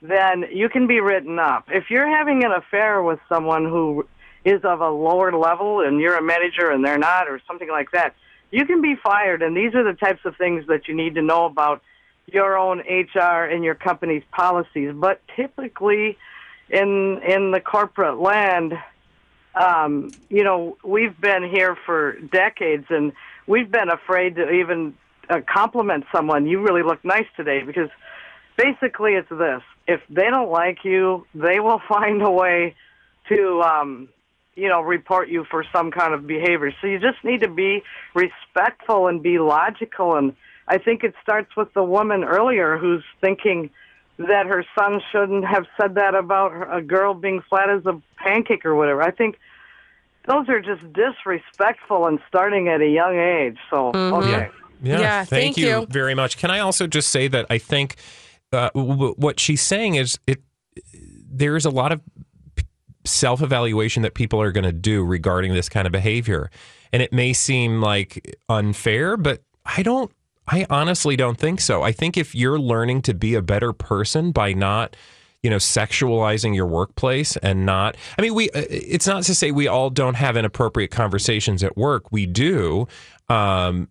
[0.00, 1.66] then you can be written up.
[1.68, 4.06] If you're having an affair with someone who
[4.44, 7.92] is of a lower level and you're a manager and they're not or something like
[7.92, 8.14] that,
[8.50, 9.42] you can be fired.
[9.42, 11.82] And these are the types of things that you need to know about
[12.26, 14.92] your own HR and your company's policies.
[14.94, 16.18] But typically
[16.68, 18.74] in in the corporate land,
[19.54, 23.12] um, you know, we've been here for decades and
[23.46, 24.94] we've been afraid to even
[25.28, 26.46] uh, compliment someone.
[26.46, 27.90] You really look nice today because
[28.56, 29.62] basically it's this.
[29.86, 32.74] If they don't like you, they will find a way
[33.28, 34.08] to, um,
[34.54, 36.72] you know, report you for some kind of behavior.
[36.80, 37.82] So you just need to be
[38.14, 40.16] respectful and be logical.
[40.16, 40.34] And
[40.68, 43.70] I think it starts with the woman earlier who's thinking
[44.18, 48.00] that her son shouldn't have said that about her- a girl being flat as a
[48.22, 49.02] pancake or whatever.
[49.02, 49.38] I think
[50.26, 53.58] those are just disrespectful and starting at a young age.
[53.70, 54.50] So, okay.
[54.82, 55.86] Yeah, Yeah, thank, thank you, you.
[55.88, 56.38] very much.
[56.38, 57.96] Can I also just say that I think
[58.52, 60.40] uh, w- what she's saying is it.
[61.34, 62.00] There's a lot of
[63.04, 66.50] self evaluation that people are going to do regarding this kind of behavior,
[66.92, 70.10] and it may seem like unfair, but I don't.
[70.46, 71.82] I honestly don't think so.
[71.82, 74.96] I think if you're learning to be a better person by not
[75.42, 79.50] you know sexualizing your workplace and not i mean we uh, it's not to say
[79.50, 82.86] we all don't have inappropriate conversations at work we do
[83.28, 83.88] um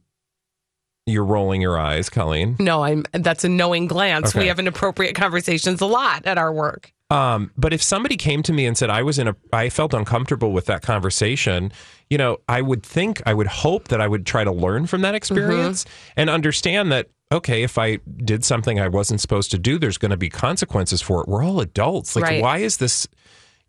[1.08, 3.04] you're rolling your eyes colleen No, I'm.
[3.12, 4.36] That's a knowing glance.
[4.36, 6.94] We have inappropriate conversations a lot at our work.
[7.10, 9.94] Um, but if somebody came to me and said I was in a, I felt
[9.96, 11.74] uncomfortable with that conversation,
[12.12, 15.02] you know, I would think, I would hope that I would try to learn from
[15.02, 15.16] that mm-hmm.
[15.16, 15.86] experience
[16.18, 20.12] and understand that, okay, if I did something I wasn't supposed to do, there's going
[20.12, 21.30] to be consequences for it.
[21.30, 22.18] We're all adults.
[22.18, 22.42] Like, Right.
[22.42, 23.08] why is this?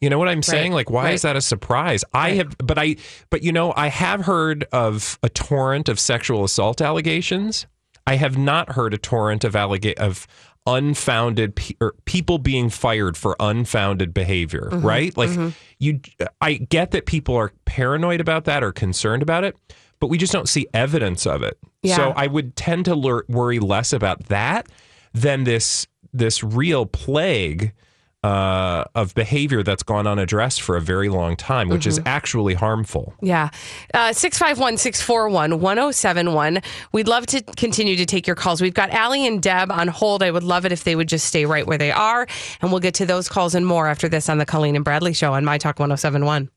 [0.01, 0.73] You know what I'm saying?
[0.73, 2.05] Right, Like, why is that a surprise?
[2.13, 2.97] I have, but I,
[3.31, 7.67] but you know, I have heard of a torrent of sexual assault allegations.
[8.09, 10.27] I have not heard a torrent of allega- of
[10.67, 14.69] unfounded pe- or people being fired for unfounded behavior.
[14.73, 15.17] Mhm, Right?
[15.17, 15.53] Like, mhm.
[15.79, 16.01] you,
[16.41, 19.57] I get that people are paranoid about that or concerned about it,
[20.01, 21.59] but we just don't see evidence of it.
[21.83, 21.97] Yeah.
[21.97, 24.67] So I would tend to lur- worry less about that
[25.13, 27.73] than this this real plague
[28.25, 32.03] uh, of behavior that's gone unaddressed for a very long time, which is Mhm.
[32.07, 33.15] actually harmful.
[33.21, 33.51] Yeah.
[33.93, 36.61] Uh, 651 641 1071.
[36.93, 38.61] We'd love to continue to take your calls.
[38.63, 40.23] We've got Allie and Deb on hold.
[40.23, 42.27] I would love it if they would just stay right where they are.
[42.61, 45.13] And we'll get to those calls and more after this on the Colleen and Bradley
[45.15, 46.49] Show on My Talk 1071.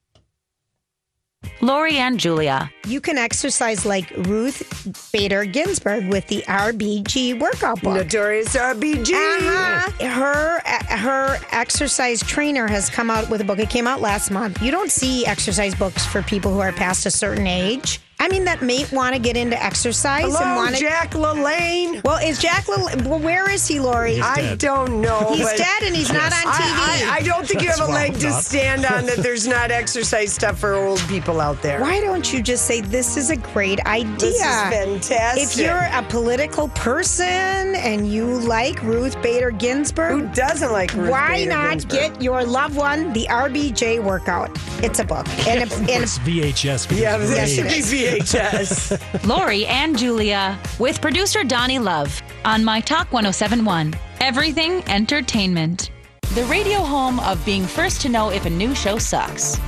[1.61, 2.71] Lori and Julia.
[2.87, 7.95] You can exercise like Ruth Bader Ginsburg with the RBG workout book.
[7.95, 9.13] Notorious RBG.
[9.13, 10.07] Uh-huh.
[10.07, 10.61] Her
[10.95, 13.59] her exercise trainer has come out with a book.
[13.59, 14.61] It came out last month.
[14.61, 17.99] You don't see exercise books for people who are past a certain age.
[18.17, 20.81] I mean, that may want to get into exercise and Hello, want to.
[20.81, 22.01] Jack LaLanne.
[22.03, 23.05] Well, is Jack LaLanne?
[23.07, 24.19] Well, where is he, Lori?
[24.21, 25.33] I don't know.
[25.33, 26.61] He's but- dead and he's not on TV.
[26.61, 28.41] I, I, I don't think you have a leg to up.
[28.41, 31.81] stand on that there's not exercise stuff for old people out there.
[31.81, 34.15] Why don't you just say this is a great idea?
[34.17, 35.43] This is fantastic.
[35.43, 41.09] If you're a political person and you like Ruth Bader Ginsburg, Who doesn't like Ruth
[41.11, 41.91] why Bader not Ginsburg?
[42.13, 44.49] get your loved one the RBG workout?
[44.83, 46.97] It's a book, and a, and It's VHS.
[46.97, 48.04] Yeah, of that should be VHS.
[49.25, 53.95] Lori and Julia with producer Donnie Love on My Talk 1071.
[54.19, 55.91] Everything Entertainment.
[56.35, 59.59] The radio home of being first to know if a new show sucks.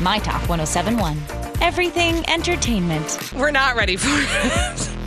[0.00, 1.16] My Talk 1071.
[1.60, 3.32] Everything Entertainment.
[3.34, 4.92] We're not ready for it.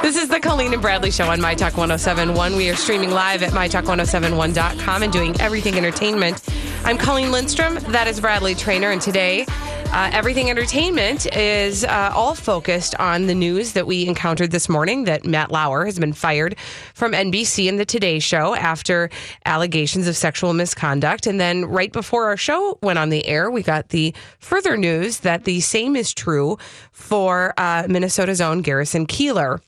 [0.00, 2.56] This is the Colleen and Bradley Show on My Talk 1071.
[2.56, 6.42] We are streaming live at MyTalk1071.com and doing everything entertainment.
[6.84, 7.74] I'm Colleen Lindstrom.
[7.88, 8.90] That is Bradley Traynor.
[8.92, 9.44] And today,
[9.92, 15.04] uh, Everything Entertainment is uh, all focused on the news that we encountered this morning
[15.04, 16.56] that Matt Lauer has been fired
[16.94, 19.08] from NBC and The Today Show after
[19.46, 21.26] allegations of sexual misconduct.
[21.26, 25.20] And then right before our show went on the air, we got the further news
[25.20, 26.58] that the same is true
[26.92, 29.60] for uh, Minnesota's own Garrison Keillor.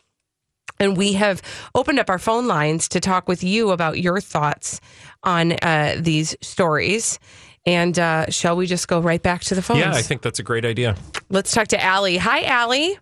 [0.79, 1.43] And we have
[1.75, 4.81] opened up our phone lines to talk with you about your thoughts
[5.23, 7.19] on uh, these stories.
[7.67, 9.81] And uh, shall we just go right back to the phones?
[9.81, 10.97] Yeah, I think that's a great idea.
[11.29, 12.17] Let's talk to Allie.
[12.17, 12.99] Hi, Allie.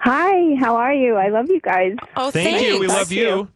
[0.00, 1.14] Hi, how are you?
[1.14, 1.94] I love you guys.
[2.16, 2.80] Oh, Thank you.
[2.80, 3.48] We love you.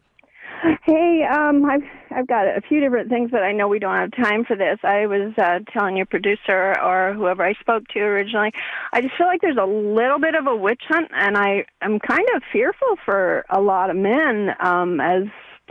[0.83, 4.11] Hey, um, I've I've got a few different things, but I know we don't have
[4.13, 4.79] time for this.
[4.83, 8.53] I was uh, telling your producer or whoever I spoke to originally,
[8.93, 11.99] I just feel like there's a little bit of a witch hunt, and I am
[11.99, 15.25] kind of fearful for a lot of men um, as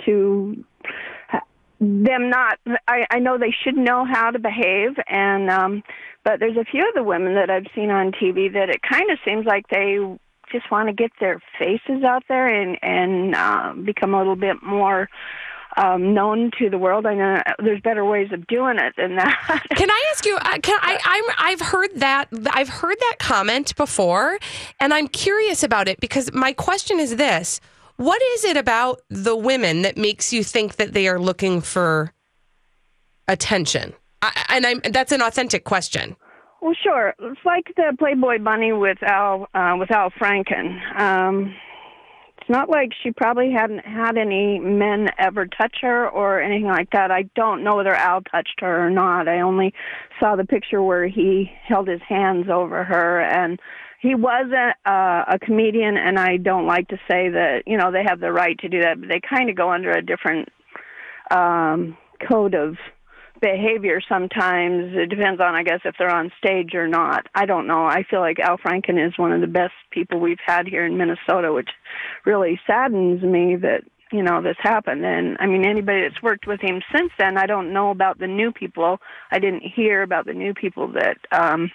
[0.05, 0.63] to
[1.79, 2.59] them not.
[2.87, 5.83] I, I know they should know how to behave, and um,
[6.23, 9.09] but there's a few of the women that I've seen on TV that it kind
[9.09, 9.97] of seems like they
[10.51, 14.61] just want to get their faces out there and and uh, become a little bit
[14.61, 15.09] more
[15.77, 17.05] um, known to the world.
[17.05, 19.63] I know there's better ways of doing it than that.
[19.75, 20.35] Can I ask you?
[20.35, 20.99] Uh, can I?
[21.05, 21.35] I'm.
[21.37, 22.27] I've heard that.
[22.51, 24.39] I've heard that comment before,
[24.79, 27.61] and I'm curious about it because my question is this:
[27.99, 32.13] What is it about the women that makes you think that they are looking for
[33.27, 33.93] attention?
[34.21, 34.79] I, and I'm.
[34.89, 36.15] That's an authentic question.
[36.61, 37.13] Well, sure.
[37.19, 40.79] It's like the Playboy Bunny with Al uh, with Al Franken.
[40.97, 41.53] Um,
[42.37, 46.91] it's not like she probably hadn't had any men ever touch her or anything like
[46.91, 47.11] that.
[47.11, 49.27] I don't know whether Al touched her or not.
[49.27, 49.73] I only
[50.21, 53.59] saw the picture where he held his hands over her and.
[54.01, 54.91] He was a,
[55.27, 58.57] a comedian, and I don't like to say that you know they have the right
[58.59, 60.49] to do that, but they kind of go under a different
[61.31, 62.77] um, code of
[63.41, 64.93] behavior sometimes.
[64.95, 67.25] It depends on, I guess, if they're on stage or not.
[67.35, 67.85] I don't know.
[67.85, 70.97] I feel like Al Franken is one of the best people we've had here in
[70.97, 71.69] Minnesota, which
[72.25, 73.81] really saddens me that
[74.11, 75.05] you know this happened.
[75.05, 78.27] And I mean, anybody that's worked with him since then, I don't know about the
[78.27, 78.99] new people.
[79.29, 81.17] I didn't hear about the new people that.
[81.31, 81.69] um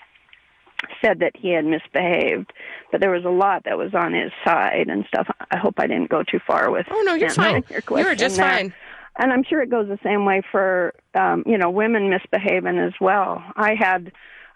[1.02, 2.52] said that he had misbehaved,
[2.90, 5.28] but there was a lot that was on his side and stuff.
[5.50, 6.86] I hope I didn't go too far with.
[6.90, 7.64] Oh no, you're fine.
[7.70, 8.50] You were just there.
[8.50, 8.74] fine.
[9.16, 12.92] And I'm sure it goes the same way for um, you know women misbehaving as
[13.00, 13.42] well.
[13.56, 14.12] I had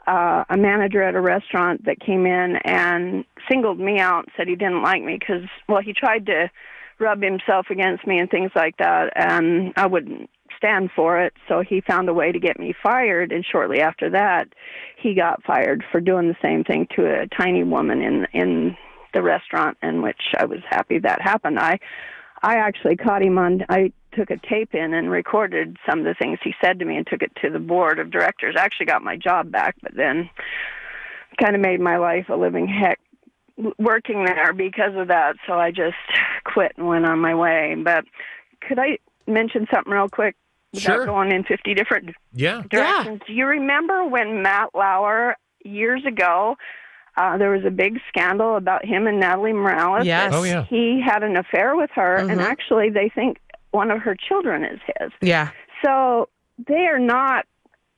[0.06, 4.48] uh, a manager at a restaurant that came in and singled me out, and said
[4.48, 6.50] he didn't like me because well he tried to
[6.98, 10.28] rub himself against me and things like that, and I wouldn't
[10.58, 11.32] stand for it.
[11.48, 14.48] So he found a way to get me fired, and shortly after that,
[15.00, 18.76] he got fired for doing the same thing to a tiny woman in in
[19.14, 21.58] the restaurant, in which I was happy that happened.
[21.58, 21.78] I
[22.42, 23.64] I actually caught him on.
[23.68, 26.96] I took a tape in and recorded some of the things he said to me
[26.96, 28.56] and took it to the board of directors.
[28.58, 30.28] I actually got my job back, but then
[31.40, 32.98] kind of made my life a living heck
[33.78, 35.36] working there because of that.
[35.46, 35.96] So I just
[36.44, 37.74] quit and went on my way.
[37.82, 38.04] But
[38.66, 40.36] could I mention something real quick
[40.76, 41.06] Sure.
[41.06, 42.62] going in 50 different Yeah.
[42.70, 43.22] directions?
[43.26, 46.56] Do you remember when Matt Lauer years ago?
[47.16, 50.06] Uh, there was a big scandal about him and Natalie Morales.
[50.06, 50.32] Yes.
[50.34, 50.64] Oh, yeah.
[50.64, 52.44] He had an affair with her, and Mhm.
[52.44, 53.38] actually, they think
[53.72, 55.10] one of her children is his.
[55.20, 55.48] Yeah.
[55.84, 56.28] So
[56.66, 57.46] they are not.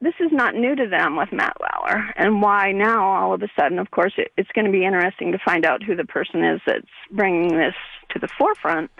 [0.02, 3.48] This is not new to them with Matt Lauer, and why now all of a
[3.58, 3.78] sudden?
[3.78, 6.62] Of course, it, it's going to be interesting to find out who the person is
[6.66, 7.74] that's bringing this
[8.10, 8.90] to the forefront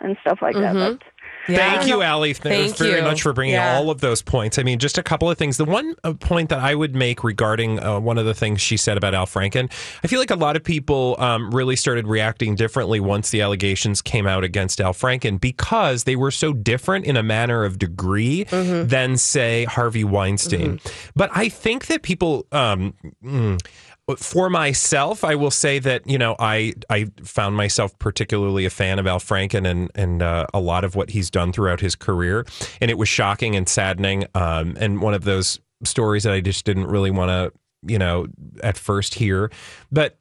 [0.00, 0.74] and stuff like that.
[0.74, 1.02] But
[1.46, 2.34] Thank you, Allie.
[2.34, 3.04] Thanks Thank very you.
[3.06, 3.76] much for bringing Yeah.
[3.76, 4.58] all of those points.
[4.58, 5.56] I mean, just a couple of things.
[5.56, 8.76] The one uh, point that I would make regarding uh, one of the things she
[8.76, 9.72] said about Al Franken,
[10.04, 14.02] I feel like a lot of people um, really started reacting differently once the allegations
[14.02, 18.44] came out against Al Franken because they were so different in a manner of degree
[18.44, 20.80] than, say, Harvey Weinstein.
[21.16, 22.46] But I think that people.
[22.52, 22.92] Um,
[23.24, 23.58] mm,
[24.16, 28.98] for myself, I will say that you know I I found myself particularly a fan
[28.98, 32.46] of Al Franken and and uh, a lot of what he's done throughout his career,
[32.80, 36.64] and it was shocking and saddening, um, and one of those stories that I just
[36.64, 37.52] didn't really want to
[37.90, 38.26] you know
[38.62, 39.50] at first hear,
[39.92, 40.18] but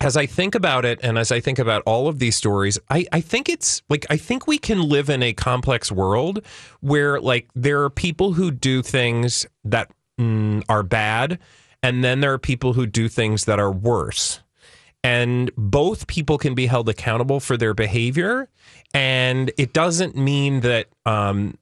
[0.00, 3.04] as I think about it and as I think about all of these stories, I,
[3.12, 6.44] I think it's like I think we can live in a complex world
[6.80, 9.90] where like there are people who do things that
[10.20, 11.38] mm, are bad,
[11.82, 14.40] and then there are people who do things that are worse.
[15.04, 18.48] And both people can be held accountable for their behavior.
[18.92, 21.56] And it doesn't mean that um,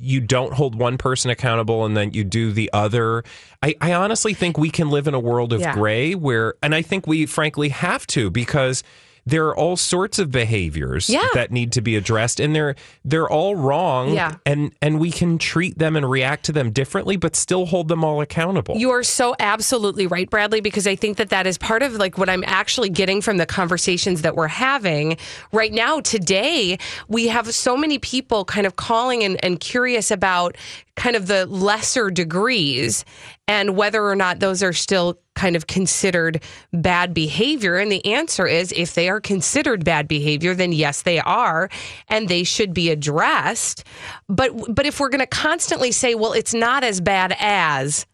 [0.00, 3.24] you don't hold one person accountable and then you do the other.
[3.62, 5.74] I, I honestly think we can live in a world of Yeah.
[5.74, 8.82] gray where, and I think we frankly have to because
[9.26, 11.26] there are all sorts of behaviors Yeah.
[11.34, 14.36] that need to be addressed and they're they're all wrong Yeah.
[14.46, 18.04] and and we can treat them and react to them differently but still hold them
[18.04, 18.76] all accountable.
[18.76, 22.16] You are so absolutely right, Bradley, because I think that that is part of like
[22.18, 25.16] what I'm actually getting from the conversations that we're having
[25.52, 26.00] right now.
[26.00, 30.56] Today, we have so many people kind of calling and, and curious about
[30.94, 33.04] kind of the lesser degrees
[33.48, 37.76] and whether or not those are still kind of considered bad behavior.
[37.76, 41.70] And the answer is if they are considered bad behavior, then yes, they are,
[42.08, 43.84] and they should be addressed.
[44.28, 48.06] But but if we're going to constantly say, well, it's not as bad as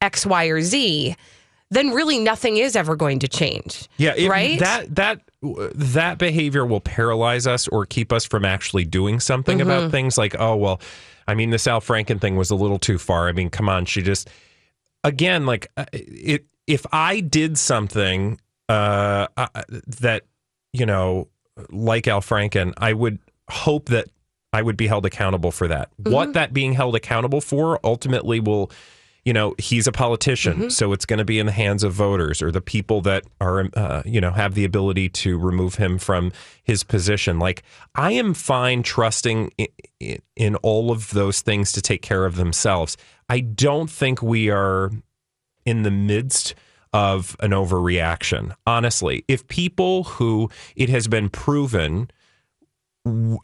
[0.00, 1.16] X, Y, or Z,
[1.70, 3.88] then really nothing is ever going to change.
[3.96, 4.60] Yeah, right.
[4.60, 5.20] That that
[5.74, 9.70] that behavior will paralyze us or keep us from actually doing something Mm-hmm.
[9.70, 10.80] about things like, oh well,
[11.26, 13.28] I mean, this Al Franken thing was a little too far.
[13.28, 14.28] I mean, come on, she just
[15.02, 16.44] again like uh, it.
[16.66, 19.26] If I did something uh,
[20.00, 20.24] that
[20.72, 21.28] you know,
[21.70, 24.08] like Al Franken, I would hope that
[24.52, 25.90] I would be held accountable for that.
[26.00, 26.12] Mm-hmm.
[26.12, 28.70] What that being held accountable for ultimately will
[29.26, 30.68] you know he's a politician Mm-hmm.
[30.68, 33.68] so it's going to be in the hands of voters or the people that are
[33.74, 37.64] uh, you know have the ability to remove him from his position like
[37.96, 39.66] i am fine trusting in,
[39.98, 42.96] in, in all of those things to take care of themselves
[43.28, 44.92] i don't think we are
[45.66, 46.54] in the midst
[46.92, 52.08] of an overreaction honestly if people who it has been proven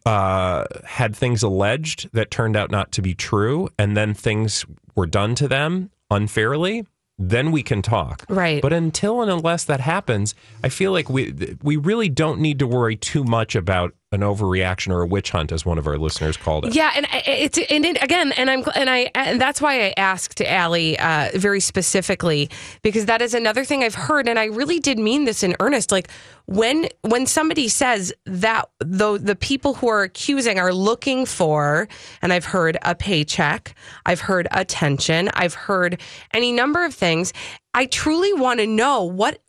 [0.06, 4.64] uh, had things alleged that turned out not to be true, and then things
[4.94, 6.84] were done to them unfairly,
[7.18, 8.24] then we can talk.
[8.28, 8.60] Right.
[8.60, 12.66] But until and unless that happens, I feel like we we really don't need to
[12.66, 16.36] worry too much about an overreaction or a witch hunt, as one of our listeners
[16.36, 16.74] called it.
[16.74, 20.40] Yeah, and it's and it, again, and I'm and I and that's why I asked
[20.42, 22.50] Allie uh, very specifically
[22.82, 25.90] because that is another thing I've heard, and I really did mean this in earnest.
[25.90, 26.10] Like
[26.46, 31.88] when when somebody says that though the people who are accusing are looking for,
[32.20, 36.00] and I've heard a paycheck, I've heard attention, I've heard
[36.32, 37.32] any number of things.
[37.74, 39.40] I truly want to know what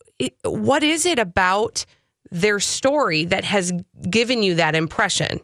[0.43, 1.85] what is it about
[2.33, 3.71] their story that has
[4.09, 5.39] given you that impression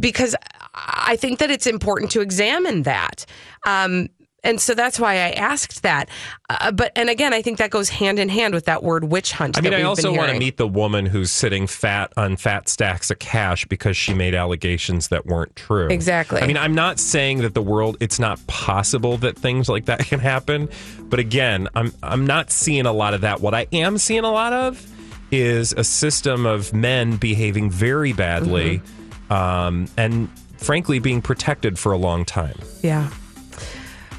[0.00, 0.34] because
[0.74, 3.24] I think that it's important to examine that.
[3.64, 4.08] Um,
[4.44, 6.08] and so that's why I asked that.
[6.50, 9.30] Uh, but and again, I think that goes hand in hand with that word witch
[9.30, 9.56] hunt.
[9.56, 13.12] I mean, I also want to meet the woman who's sitting fat on fat stacks
[13.12, 15.86] of cash because she made allegations that weren't true.
[15.86, 16.40] Exactly.
[16.42, 20.00] I mean, I'm not saying that the world it's not possible that things like that
[20.00, 20.68] can happen,
[21.02, 23.40] but again, I'm I'm not seeing a lot of that.
[23.40, 24.91] What I am seeing a lot of
[25.32, 29.32] is a system of men behaving very badly Mm-hmm.
[29.32, 30.28] um, and
[30.58, 32.56] frankly being protected for a long time.
[32.82, 33.10] Yeah.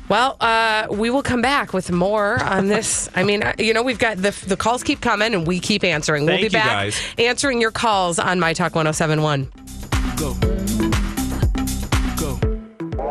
[0.10, 3.10] Well, uh, we will come back with more on this.
[3.16, 5.84] I mean, uh, you know, we've got the the calls keep coming and we keep
[5.84, 6.26] answering.
[6.26, 7.00] we'll Thank be you, back guys.
[7.18, 9.50] answering your calls on My Talk 1071.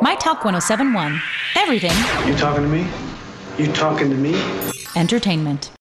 [0.02, 1.20] My Talk 1071.
[1.56, 1.92] Everything
[2.28, 2.86] You talking to me?
[3.58, 4.34] You talking to me?
[4.96, 5.70] entertainment.